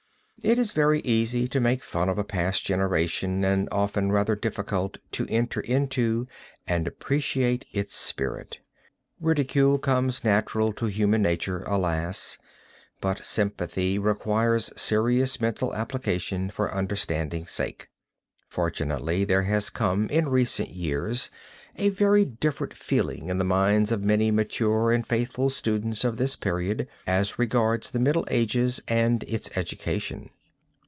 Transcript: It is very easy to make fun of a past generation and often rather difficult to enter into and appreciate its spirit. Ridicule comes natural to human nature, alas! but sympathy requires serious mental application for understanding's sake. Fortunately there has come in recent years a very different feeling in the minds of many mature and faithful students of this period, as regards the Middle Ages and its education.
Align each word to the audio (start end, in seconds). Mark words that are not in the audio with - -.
It 0.43 0.57
is 0.57 0.71
very 0.71 1.01
easy 1.01 1.47
to 1.49 1.59
make 1.59 1.83
fun 1.83 2.09
of 2.09 2.17
a 2.17 2.23
past 2.23 2.65
generation 2.65 3.45
and 3.45 3.69
often 3.71 4.11
rather 4.11 4.35
difficult 4.35 4.97
to 5.11 5.27
enter 5.29 5.59
into 5.61 6.27
and 6.65 6.87
appreciate 6.87 7.67
its 7.73 7.93
spirit. 7.93 8.57
Ridicule 9.19 9.77
comes 9.77 10.23
natural 10.23 10.73
to 10.73 10.87
human 10.87 11.21
nature, 11.21 11.61
alas! 11.67 12.39
but 13.01 13.23
sympathy 13.23 13.99
requires 13.99 14.71
serious 14.75 15.39
mental 15.39 15.75
application 15.75 16.49
for 16.49 16.73
understanding's 16.73 17.51
sake. 17.51 17.89
Fortunately 18.47 19.23
there 19.23 19.43
has 19.43 19.69
come 19.69 20.09
in 20.09 20.27
recent 20.27 20.69
years 20.69 21.29
a 21.77 21.87
very 21.87 22.25
different 22.25 22.73
feeling 22.75 23.29
in 23.29 23.37
the 23.37 23.45
minds 23.45 23.93
of 23.93 24.03
many 24.03 24.29
mature 24.29 24.91
and 24.91 25.07
faithful 25.07 25.49
students 25.49 26.03
of 26.03 26.17
this 26.17 26.35
period, 26.35 26.85
as 27.07 27.39
regards 27.39 27.91
the 27.91 27.99
Middle 27.99 28.27
Ages 28.29 28.81
and 28.89 29.23
its 29.23 29.49
education. 29.55 30.29